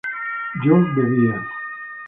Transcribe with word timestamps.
yo 0.65 0.75
bebía 0.95 1.37